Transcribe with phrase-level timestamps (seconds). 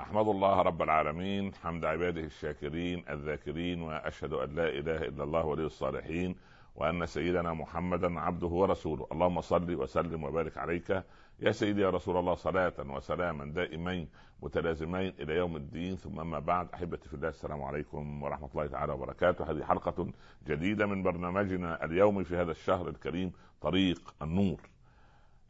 [0.00, 5.66] أحمد الله رب العالمين حمد عباده الشاكرين الذاكرين وأشهد أن لا إله إلا الله ولي
[5.66, 6.36] الصالحين
[6.74, 9.06] وأن سيدنا محمدا عبده ورسوله.
[9.12, 11.04] اللهم صل وسلم وبارك عليك.
[11.40, 14.08] يا سيدي يا رسول الله صلاة وسلاما دائمين
[14.42, 15.96] متلازمين إلى يوم الدين.
[15.96, 19.50] ثم أما بعد أحبتي في الله السلام عليكم ورحمة الله تعالى وبركاته.
[19.50, 20.06] هذه حلقة
[20.46, 24.60] جديدة من برنامجنا اليومي في هذا الشهر الكريم طريق النور.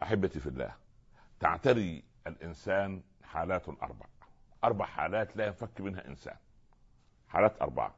[0.03, 0.75] أحبتي في الله
[1.41, 4.07] تعتري الإنسان حالات أربع
[4.65, 6.37] أربع حالات لا ينفك منها إنسان.
[7.29, 7.95] حالات أربعة.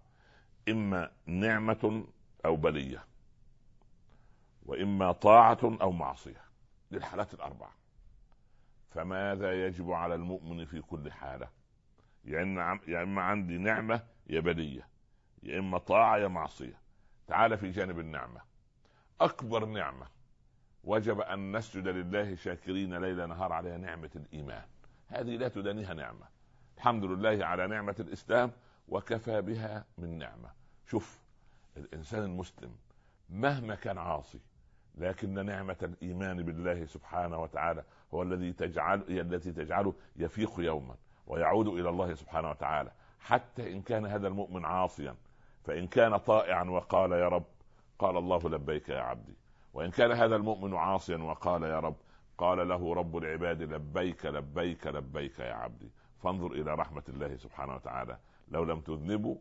[0.68, 2.04] إما نعمة
[2.44, 3.04] أو بلية.
[4.66, 6.44] وإما طاعة أو معصية.
[6.90, 7.72] دي الحالات الأربعة.
[8.90, 11.48] فماذا يجب على المؤمن في كل حالة؟
[12.24, 14.88] يا إما يا إما عندي نعمة يا بلية.
[15.42, 16.78] يا إما طاعة يا معصية.
[17.26, 18.40] تعال في جانب النعمة.
[19.20, 20.06] أكبر نعمة.
[20.84, 24.64] وجب أن نسجد لله شاكرين ليل نهار عليها نعمة الإيمان.
[25.08, 26.26] هذه لا تدانيها نعمة.
[26.82, 28.50] الحمد لله على نعمة الإسلام
[28.88, 30.50] وكفى بها من نعمة.
[30.86, 31.20] شوف
[31.76, 32.74] الإنسان المسلم
[33.30, 34.40] مهما كان عاصي
[34.94, 37.84] لكن نعمة الإيمان بالله سبحانه وتعالى
[38.14, 40.94] هو الذي تجعل التي تجعله يفيق يوما
[41.26, 42.90] ويعود إلى الله سبحانه وتعالى.
[43.20, 45.14] حتى إن كان هذا المؤمن عاصيا
[45.64, 47.46] فإن كان طائعا وقال يا رب
[47.98, 49.34] قال الله لبيك يا عبدي.
[49.74, 51.96] وإن كان هذا المؤمن عاصيا وقال يا رب
[52.38, 55.90] قال له رب العباد لبيك لبيك لبيك يا عبدي.
[56.22, 58.18] فانظر إلى رحمة الله سبحانه وتعالى.
[58.48, 59.36] لو لم تذنبوا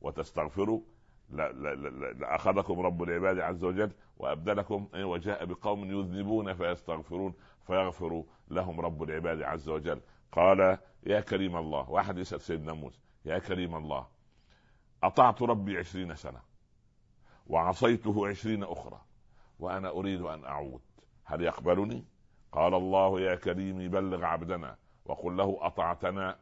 [0.00, 0.80] وتستغفروا
[1.28, 7.34] لأخذكم رب العباد عز وجل وأبدلكم إيه، وجاء بقوم يذنبون فيستغفرون
[7.66, 10.00] فيغفر لهم رب العباد عز وجل.
[10.32, 11.90] قال يا كريم الله.
[11.90, 14.06] واحد يسأل سيدنا موسى يا كريم الله
[15.02, 16.40] أطعت ربي عشرين سنة
[17.46, 19.00] وعصيته عشرين أخرى
[19.58, 20.80] وأنا أريد أن أعود
[21.24, 22.04] هل يقبلني؟
[22.52, 24.76] قال الله يا كريم بلغ عبدنا
[25.06, 26.38] وقل له أطعتنا؟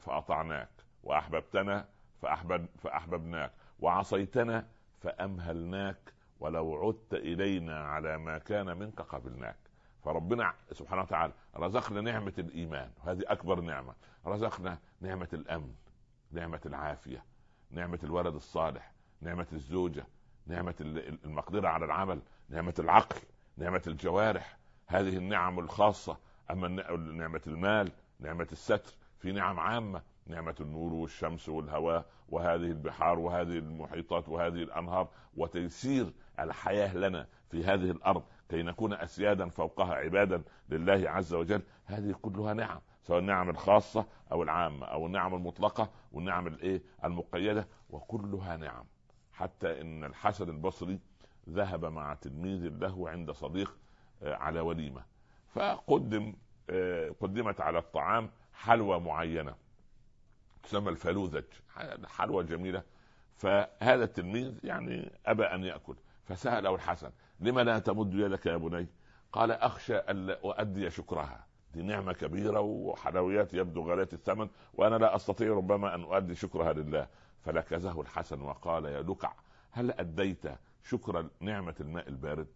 [0.00, 0.68] فأطعناك.
[1.04, 1.88] وأحببتنا؟
[2.22, 3.52] فأحبب فأحببناك.
[3.80, 4.66] وعصيتنا؟
[5.00, 6.12] فأمهلناك.
[6.40, 9.56] ولو عدت إلينا على ما كان منك قبلناك.
[10.04, 12.90] فربنا سبحانه وتعالى رزقنا نعمة الإيمان.
[13.00, 13.94] وهذه أكبر نعمة.
[14.26, 15.74] رزقنا نعمة الأمن
[16.32, 17.24] نعمة العافية
[17.70, 20.06] نعمة الولد الصالح نعمة الزوجة
[20.46, 20.74] نعمة
[21.24, 23.20] المقدرة على العمل نعمة العقل
[23.56, 24.58] نعمة الجوارح.
[24.86, 26.16] هذه النعم الخاصة
[26.50, 33.58] أما نعمة المال نعمة الستر في نعم عامة نعمة النور والشمس والهواء وهذه البحار وهذه
[33.58, 41.10] المحيطات وهذه الأنهار وتيسير الحياة لنا في هذه الأرض كي نكون أسيادا فوقها عبادا لله
[41.10, 41.62] عز وجل.
[41.86, 48.56] هذه كلها نعم سواء النعم الخاصة أو العامة أو النعم المطلقة والنعم الإيه؟ المقيدة وكلها
[48.56, 48.84] نعم.
[49.32, 50.98] حتى إن الحسن البصري
[51.48, 53.76] ذهب مع تلميذ له عند صديق
[54.22, 55.17] آه، على وليمة.
[55.54, 56.34] فقدم
[56.70, 59.54] آه، قدمت على الطعام حلوى معينة
[60.62, 61.44] تسمى الفلوذج
[62.06, 62.82] حلوى جميلة.
[63.36, 65.96] فهذا التلميذ يعني أبى أن يأكل.
[66.24, 67.10] فسأله الحسن
[67.40, 68.86] لما لا تمد يدك يا بني؟
[69.32, 71.46] قال أخشى الا أؤدي شكرها.
[71.74, 77.08] دي نعمة كبيرة وحلويات يبدو غاليه الثمن وأنا لا أستطيع ربما أن أؤدي شكرها لله.
[77.44, 79.32] فلكزه الحسن وقال يا لكع
[79.70, 80.44] هل أديت
[80.84, 82.48] شكر نعمة الماء البارد؟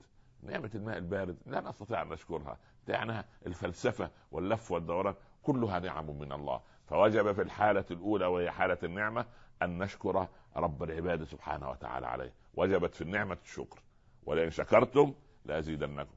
[0.43, 2.59] نعمة الماء البارد لا نستطيع أن نشكرها
[2.89, 6.61] يعني الفلسفة واللف والدوران كلها نعم من الله.
[6.87, 9.27] فوجب في الحالة الأولى وهي حالة النعمة
[9.63, 12.33] أن نشكر رب العباد سبحانه وتعالى عليه.
[12.55, 13.83] وجبت في النعمة الشكر.
[14.25, 15.15] ولئن شكرتم
[15.45, 16.15] لأزيدنكم.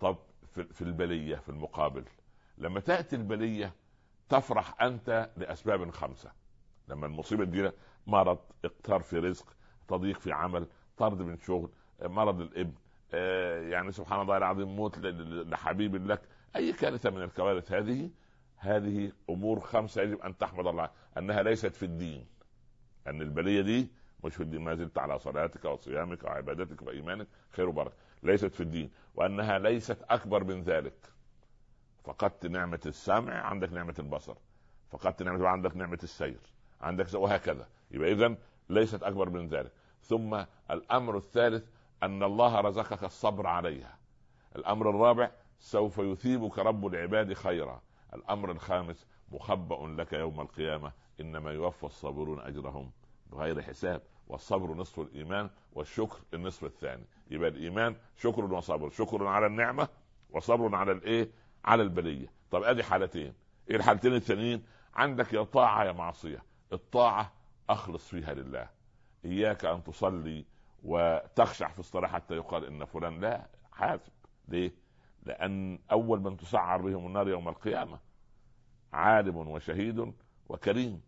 [0.00, 0.16] طب
[0.52, 2.04] في البلية في المقابل
[2.58, 3.72] لما تأتي البلية
[4.28, 6.32] تفرح أنت لأسباب خمسة.
[6.88, 7.72] لما المصيبة تجينا
[8.06, 9.56] مرض اقتار في رزق
[9.88, 11.70] تضييق في عمل طرد من شغل
[12.02, 12.74] مرض الابن
[13.70, 16.22] يعني سبحان الله العظيم موت لحبيب لك.
[16.56, 18.10] أي كارثة من الكوارث هذه؟
[18.56, 22.26] هذه أمور خمسة يجب أن تحمد الله أنها ليست في الدين.
[23.06, 23.88] أن البلية دي
[24.24, 24.64] مش في الدين.
[24.64, 27.26] ما زلت على صلاتك وصيامك وعبادتك وإيمانك.
[27.50, 27.94] خير وبركة.
[28.22, 28.90] ليست في الدين.
[29.14, 31.12] وأنها ليست أكبر من ذلك.
[32.04, 34.34] فقدت نعمة السمع عندك نعمة البصر.
[34.90, 36.40] فقدت نعمة عندك نعمة السير.
[36.80, 37.68] عندك وهكذا.
[37.90, 38.36] يبقى اذا
[38.70, 39.72] ليست أكبر من ذلك.
[40.02, 41.64] ثم الأمر الثالث
[42.04, 43.98] أن الله رزقك الصبر عليها.
[44.56, 47.82] الأمر الرابع سوف يثيبك رب العباد خيرا.
[48.14, 50.92] الأمر الخامس مخبأ لك يوم القيامة.
[51.20, 52.90] إنما يوفى الصابرون أجرهم
[53.26, 54.02] بغير حساب.
[54.28, 57.04] والصبر نصف الإيمان والشكر النصف الثاني.
[57.30, 58.90] يبقى الإيمان شكر وصبر.
[58.90, 59.88] شكر على النعمة
[60.30, 61.30] وصبر على الإيه؟
[61.64, 62.26] على البلية.
[62.50, 63.34] طب أدي حالتين.
[63.70, 64.64] إيه الحالتين الثانيين؟
[64.94, 66.42] عندك يا طاعة يا معصية.
[66.72, 67.32] الطاعة
[67.70, 68.68] أخلص فيها لله.
[69.24, 70.44] إياك أن تصلي
[70.84, 74.12] وتخشع في الصلاة حتى يقال إن فلان لا حاسب.
[74.48, 74.72] ليه؟
[75.22, 77.98] لأن أول من تسعر بهم النار يوم القيامة
[78.92, 80.12] عالم وشهيد
[80.48, 81.02] وكريم.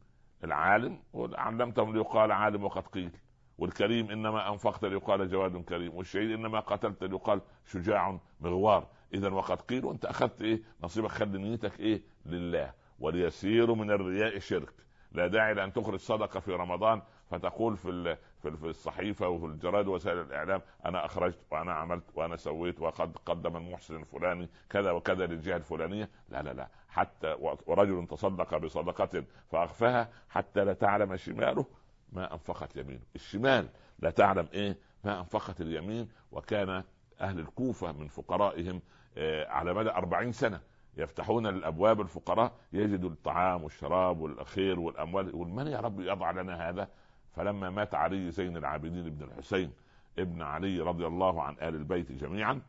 [0.45, 3.11] العالم علمتهم ليقال عالم وقد قيل.
[3.59, 5.95] والكريم إنما أنفقت ليقال جواد كريم.
[5.95, 8.87] والشهيد إنما قتلت ليقال شجاع مغوار.
[9.15, 12.73] اذا وقد قيل وأنت أخذت إيه؟ نصيبك خلي نيتك إيه؟ لله.
[12.99, 14.75] وليسير من الرياء شرك.
[15.13, 18.17] لا داعي لأن تخرج صدقة في رمضان فتقول في
[18.51, 23.97] في الصحيفة وفي الجرائد وسائل الإعلام أنا أخرجت وأنا عملت وأنا سويت وقد قدم المحسن
[23.97, 26.09] الفلاني كذا وكذا للجهة الفلانية.
[26.29, 26.69] لا لا لا.
[26.89, 31.67] حتى ورجل تصدق بصدقة فأخفاها حتى لا تعلم شماله
[32.13, 33.01] ما أنفقت يمينه.
[33.15, 36.09] الشمال لا تعلم إيه؟ ما أنفقت اليمين.
[36.33, 36.85] وكان
[37.21, 38.81] أهل الكوفة من فقرائهم
[39.19, 40.61] آه، على مدى أربعين سنة
[40.97, 45.29] يفتحون الأبواب الفقراء يجدوا الطعام والشراب والخير والأموال.
[45.29, 46.89] يقول من يا رب يضع لنا هذا؟
[47.37, 49.73] فلما مات علي زين العابدين بن الحسين
[50.19, 52.61] ابن علي رضي الله عن آل البيت جميعا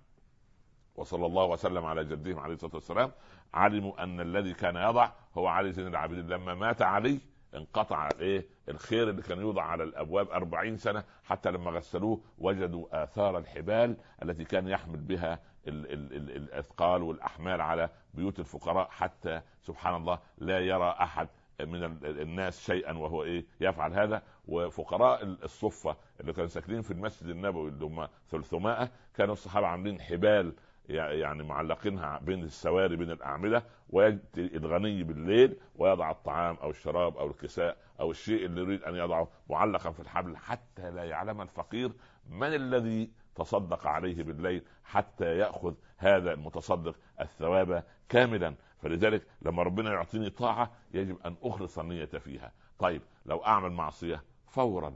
[0.96, 3.12] وصلى الله وسلم على جدهم عليه الصلاة والسلام
[3.54, 6.28] علموا أن الذي كان يضع هو علي زين العابدين.
[6.28, 7.20] لما مات علي
[7.56, 13.38] انقطع إيه الخير اللي كان يوضع على الأبواب أربعين سنة حتى لما غسلوه وجدوا آثار
[13.38, 19.96] الحبال التي كان يحمل بها ال ال ال الأثقال والأحمال على بيوت الفقراء حتى سبحان
[19.96, 21.28] الله لا يرى أحد
[21.66, 24.22] من الناس شيئا وهو إيه؟ يفعل هذا.
[24.48, 30.54] وفقراء الصفة اللي كانوا ساكنين في المسجد النبوي اللي هم ثلثمائه كانوا الصحابة عاملين حبال
[30.90, 37.78] يعني معلقينها بين السواري بين الأعمدة ويأتي الغني بالليل ويضع الطعام أو الشراب أو الكساء
[38.00, 41.92] أو الشيء اللي يريد أن يضعه معلقا في الحبل حتى لا يعلم الفقير
[42.30, 48.56] من الذي تصدق عليه بالليل حتى يأخذ هذا المتصدق الثواب كاملا.
[48.82, 52.52] فلذلك لما ربنا يعطيني طاعة يجب أن أخلص النية فيها.
[52.80, 54.94] طيب لو أعمل معصية فورا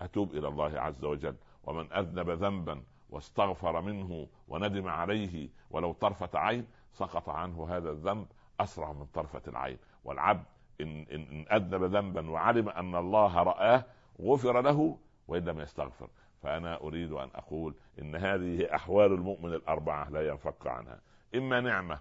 [0.00, 1.36] أتوب إلى الله عز وجل.
[1.64, 8.26] ومن أذنب ذنبا واستغفر منه وندم عليه ولو طرفة عين سقط عنه هذا الذنب
[8.60, 9.78] أسرع من طرفة العين.
[10.04, 10.44] والعبد
[10.80, 13.84] إن, إن أذنب ذنبا وعلم أن الله رآه
[14.20, 16.08] غفر له وإن لم يستغفر.
[16.42, 21.00] فأنا أريد أن أقول إن هذه أحوال المؤمن الأربعة لا ينفك عنها.
[21.34, 21.98] إما نعمة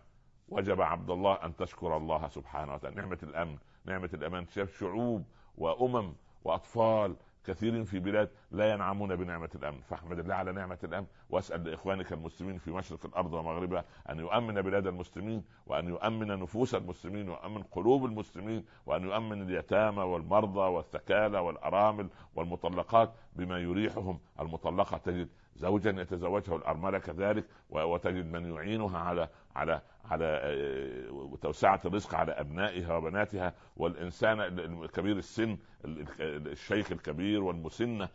[0.49, 2.95] وجب عبد الله أن تشكر الله سبحانه وتعالى.
[2.95, 4.47] نعمة الأمن نعمة الأمان.
[4.47, 5.23] شاف شعوب
[5.57, 6.13] وأمم
[6.43, 7.15] وأطفال
[7.45, 9.81] كثير في بلاد لا ينعمون بنعمة الأمن.
[9.81, 11.05] فاحمد الله على نعمة الأمن.
[11.29, 17.29] وأسأل لإخوانك المسلمين في مشرق الأرض ومغربها أن يؤمن بلاد المسلمين وأن يؤمن نفوس المسلمين
[17.29, 24.19] ويؤمن قلوب المسلمين وأن يؤمن اليتامى والمرضى والثكالى والأرامل والمطلقات بما يريحهم.
[24.39, 32.15] المطلقة تجد زوجا يتزوجها الأرملة كذلك وتجد من يعينها على على على آه، توسعة الرزق
[32.15, 33.53] على أبنائها وبناتها.
[33.77, 38.09] والإنسان الكبير السن الشيخ الكبير والمسنة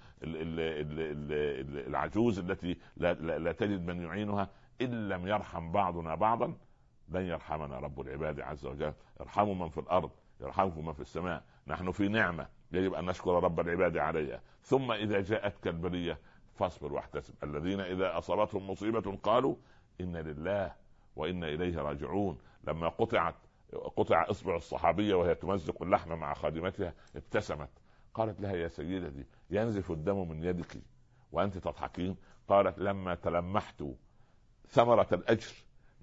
[1.87, 4.49] العجوز التي لا تجد من يعينها.
[4.83, 6.55] إن لم يرحم بعضنا بعضا
[7.09, 8.93] لن يرحمنا رب العباد عز وجل.
[9.21, 10.11] ارحموا من في الأرض
[10.41, 11.43] يرحمكم من في السماء.
[11.67, 14.41] نحن في نعمة يجب أن نشكر رب العباد عليها.
[14.63, 16.19] ثم إذا جاءتك البلية
[16.61, 17.35] فاصبر واحتسب.
[17.43, 19.57] الذين إذا أصابتهم مصيبة قالوا
[20.01, 20.75] إن لله
[21.17, 22.39] وأنا إليه راجعون.
[22.65, 23.35] لما قطعت
[23.97, 27.69] قطع إصبع الصحابية وهي تمزق اللحم مع خادمتها ابتسمت.
[28.15, 30.83] قالت لها يا سيدتي ينزف الدم من يدك
[31.33, 32.17] وأنت تضحكين؟
[32.49, 33.85] قالت لما تلمحت
[34.69, 35.55] ثمرة الأجر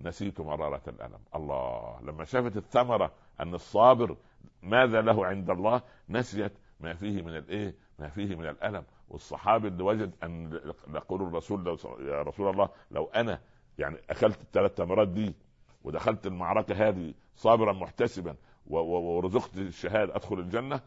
[0.02, 1.20] نسيت مرارة الألم.
[1.36, 4.18] الله لما شافت الثمرة أن الصابر
[4.64, 8.84] ماذا له عند الله نسيت ما فيه من الإيه؟ ما فيه من الألم.
[9.10, 10.60] والصحابي اللي وجد أن
[10.94, 13.40] يقول الرسول يا رسول الله لو أنا
[13.78, 15.36] يعني أكلت الثلاث تمرات دي
[15.84, 18.36] ودخلت المعركة هذه صابرا محتسبا
[18.68, 20.80] ورزقت الشهادة أدخل الجنة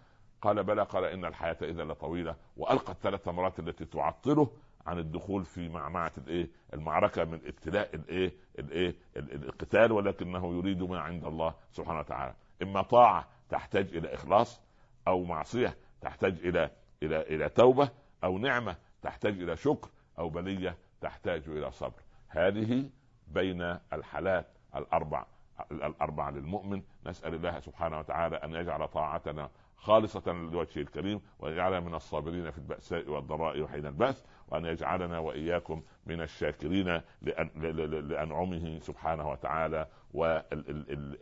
[0.43, 2.37] قال بلى قال إن الحياة اذا لطويلة.
[2.57, 4.51] وألقى الثلاث تمرات التي تعطله
[4.87, 11.25] عن الدخول في معمعة الإيه؟ المعركة من ابتلاء الإيه؟ الإيه؟ القتال ولكنه يريد ما عند
[11.25, 12.35] الله سبحانه وتعالى.
[12.63, 14.61] إما طاعة تحتاج إلى إخلاص
[15.09, 16.71] أو معصية تحتاج إلى
[17.03, 17.91] إلى إلى توبة
[18.25, 22.03] أو نعمة تحتاج إلى شكر أو بلية تحتاج إلى صبر.
[22.29, 22.91] هذه
[23.29, 25.27] بين الحالات الأربع
[25.71, 26.83] الأربع للمؤمن.
[27.07, 32.59] نسأل الله سبحانه وتعالى أن يجعل طاعتنا خالصة لوجهه الكريم وأن يجعلنا من الصابرين في
[32.59, 39.87] البأساء والضراء وحين البأس وأن يجعلنا وإياكم من الشاكرين لأنعمه سبحانه وتعالى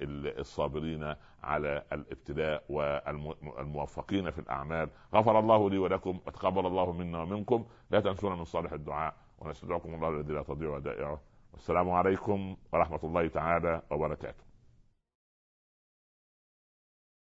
[0.08, 4.88] والصابرين على الابتلاء والموفقين في الأعمال.
[5.14, 7.66] غفر الله لي ولكم وتقبل الله منا ومنكم.
[7.90, 11.20] لا تنسونا من صالح الدعاء ونستدعكم الله الذي لا تضيع ودائعه.
[11.52, 14.47] والسلام عليكم ورحمة الله تعالى وبركاته.